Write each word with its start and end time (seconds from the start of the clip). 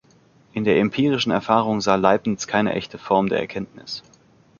In 0.53 0.63
der 0.63 0.77
empirischen 0.79 1.29
Erfahrung 1.31 1.79
sah 1.79 1.93
Leibniz 1.93 2.47
keine 2.47 2.73
echte 2.73 2.97
Form 2.97 3.29
der 3.29 3.39
Erkenntnis. 3.39 4.01